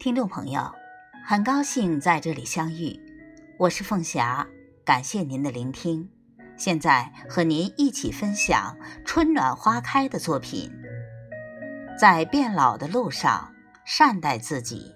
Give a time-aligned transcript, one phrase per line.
[0.00, 0.62] 听众朋友，
[1.26, 2.98] 很高兴在这里相遇，
[3.58, 4.48] 我是凤霞，
[4.82, 6.10] 感谢您的聆听。
[6.56, 8.74] 现在和您一起分享
[9.04, 10.72] 春暖花开的作品，
[11.98, 13.52] 在变老的路上，
[13.84, 14.90] 善待自己。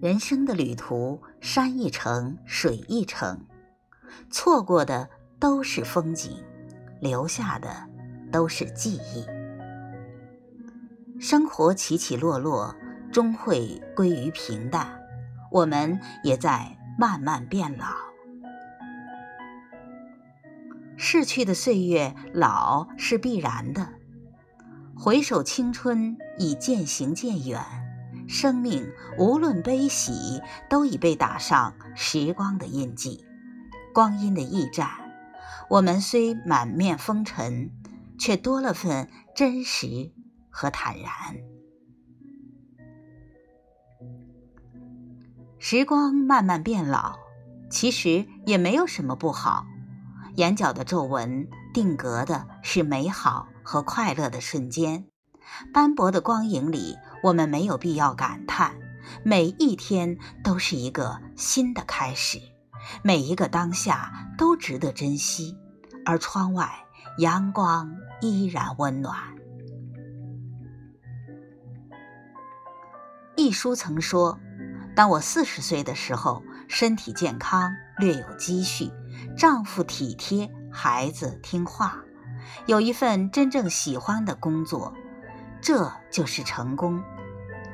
[0.00, 3.46] 人生的旅途，山一程，水一程，
[4.30, 5.10] 错过的。
[5.40, 6.44] 都是风景，
[7.00, 7.68] 留下的
[8.32, 9.24] 都是记忆。
[11.20, 12.74] 生活起起落落，
[13.12, 14.98] 终会归于平淡。
[15.50, 17.86] 我们也在慢慢变老。
[20.96, 23.88] 逝去的岁月，老是必然的。
[24.96, 27.60] 回首青春，已渐行渐远。
[28.26, 28.86] 生命
[29.16, 33.24] 无论悲喜，都已被打上时光的印记。
[33.94, 35.07] 光阴的驿站。
[35.68, 37.70] 我们虽满面风尘，
[38.18, 40.12] 却多了份真实
[40.50, 41.10] 和坦然。
[45.58, 47.18] 时光慢慢变老，
[47.70, 49.66] 其实也没有什么不好。
[50.36, 55.06] 眼角的皱纹定格的是美好和快乐的瞬间。
[55.72, 58.76] 斑驳的光影里，我们没有必要感叹。
[59.24, 62.38] 每一天都是一个新的开始。
[63.02, 65.56] 每一个当下都值得珍惜，
[66.04, 66.70] 而窗外
[67.18, 69.16] 阳光依然温暖。
[73.36, 74.38] 一书曾说
[74.96, 78.90] ：“当我四十岁的时候，身体健康，略有积蓄，
[79.36, 81.98] 丈夫体贴，孩子听话，
[82.66, 84.92] 有一份真正喜欢的工作，
[85.62, 87.02] 这就是成功。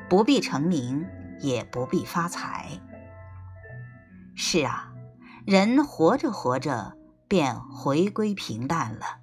[0.07, 1.03] 不必成名，
[1.39, 2.69] 也不必发财。”
[4.35, 4.91] 是啊。
[5.45, 6.93] 人活着活着，
[7.27, 9.19] 便回归平淡了；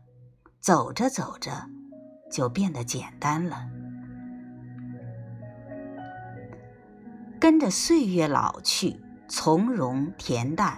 [0.61, 1.51] 走着走着，
[2.31, 3.67] 就变得简单了。
[7.41, 10.77] 跟着岁月老去，从容恬淡；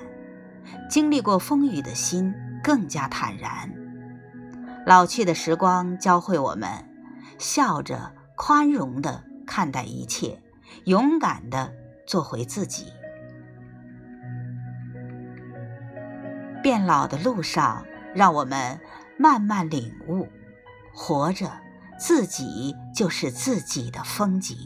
[0.88, 3.70] 经历过风雨的心，更加坦然。
[4.86, 6.70] 老去的时光教会我们，
[7.38, 10.42] 笑着、宽容的看待一切，
[10.86, 11.70] 勇敢的
[12.06, 12.86] 做回自己。
[16.64, 18.80] 变老的路上，让我们
[19.18, 20.26] 慢慢领悟：
[20.94, 21.60] 活着，
[21.98, 24.56] 自己就是自己的风景。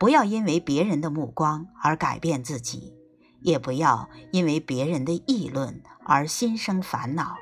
[0.00, 2.94] 不要因为别人的目光而改变自己，
[3.42, 7.36] 也不要因为别人的议论而心生烦恼。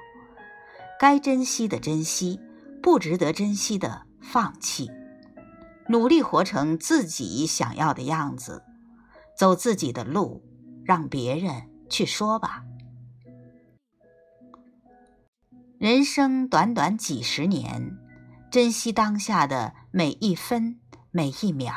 [0.99, 2.41] 该珍惜的珍惜，
[2.83, 4.91] 不值得珍惜的放弃。
[5.89, 8.65] 努力活成自己想要的样子，
[9.39, 10.43] 走自己的路，
[10.85, 12.65] 让别人去说吧。
[15.79, 17.99] 人生短短几十年，
[18.51, 21.75] 珍惜当下的每一分每一秒。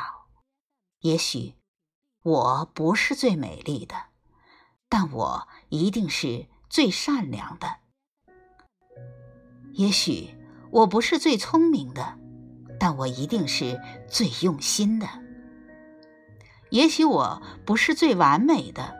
[1.00, 1.56] 也许
[2.22, 3.94] 我不是最美丽的，
[4.88, 7.76] 但我一定是最善良的。
[9.72, 10.34] 也许
[10.70, 12.18] 我不是最聪明的，
[12.78, 13.78] 但我一定是
[14.08, 15.06] 最用心的。
[16.70, 18.96] 也许我不是最完美的，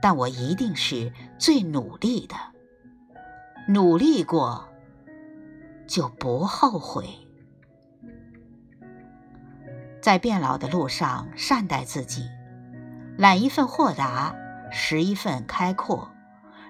[0.00, 2.36] 但我一定是最努力的。
[3.68, 4.68] 努力过，
[5.88, 7.04] 就不后悔。
[10.00, 12.28] 在变老的路上，善待自己，
[13.18, 14.36] 揽一份豁达，
[14.70, 16.08] 拾一份开阔，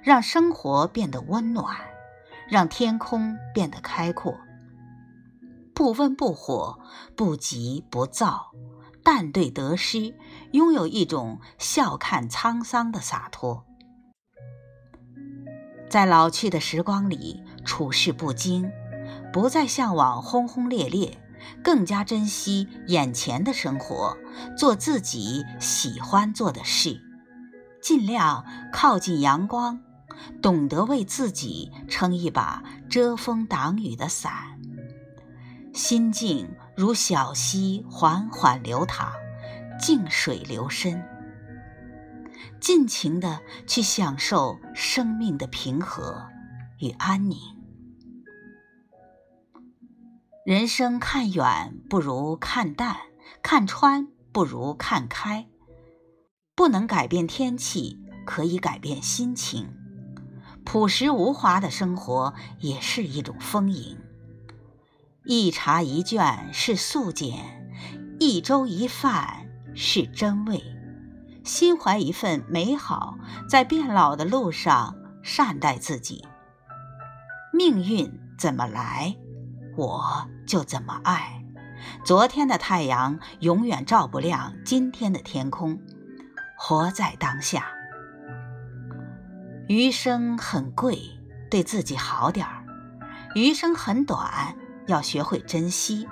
[0.02, 1.76] 让生活变得温暖，
[2.48, 4.34] 让天空变得开阔。
[5.74, 6.78] 不温不火，
[7.14, 8.52] 不急不躁，
[9.04, 10.14] 淡对得失，
[10.52, 13.65] 拥有一种笑看沧桑的洒脱。
[15.96, 18.70] 在老去的时光里，处事不惊，
[19.32, 21.16] 不再向往轰轰烈烈，
[21.64, 24.14] 更加珍惜眼前的生活，
[24.58, 27.00] 做自己喜欢做的事，
[27.80, 29.80] 尽量靠近阳光，
[30.42, 34.34] 懂得为自己撑一把遮风挡雨的伞。
[35.72, 36.46] 心境
[36.76, 39.14] 如小溪缓缓流淌，
[39.80, 41.02] 静水流深。
[42.60, 46.26] 尽情的去享受生命的平和
[46.78, 47.38] 与安宁。
[50.44, 52.96] 人生看远不如看淡，
[53.42, 55.48] 看穿不如看开。
[56.54, 59.68] 不能改变天气，可以改变心情。
[60.64, 63.98] 朴实无华的生活也是一种丰盈。
[65.24, 67.68] 一茶一卷是素简，
[68.18, 70.62] 一粥一饭是真味。
[71.46, 73.16] 心怀一份美好，
[73.48, 76.26] 在变老的路上善待自己，
[77.52, 79.16] 命运怎么来，
[79.76, 81.44] 我就怎么爱。
[82.04, 85.80] 昨天的太阳永远照不亮今天的天空。
[86.58, 87.68] 活在当下，
[89.68, 90.98] 余生很贵，
[91.48, 92.64] 对自己好点儿。
[93.36, 94.56] 余生很短，
[94.86, 96.08] 要学会珍惜。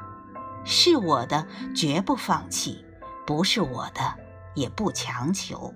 [0.64, 1.44] 是我的，
[1.75, 2.84] 绝不放弃；
[3.26, 4.14] 不是我的，
[4.54, 5.74] 也不强求。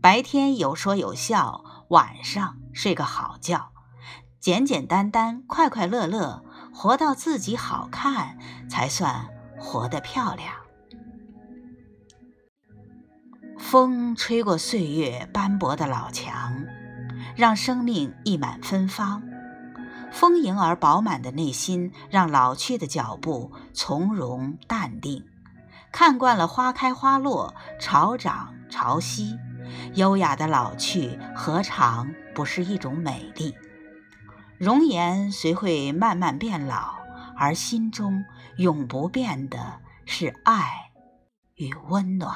[0.00, 3.70] 白天有说有笑，晚上睡个好觉。
[4.40, 6.44] 简简单单，快快乐乐，
[6.74, 8.36] 活到自己好看，
[8.68, 9.28] 才算
[9.58, 10.54] 活得漂亮。
[13.58, 16.64] 风吹过岁月斑驳的老墙，
[17.36, 19.22] 让生命溢满芬芳。
[20.10, 25.24] 丰盈而饱满的内心，让老去的脚步从容淡定。
[25.92, 29.38] 看惯了花开花落，潮涨潮汐，
[29.94, 33.54] 优雅的老去，何尝不是一种美丽？
[34.58, 36.96] 容颜虽会慢慢变老，
[37.36, 38.24] 而心中
[38.56, 40.92] 永不变的是爱
[41.56, 42.34] 与温暖。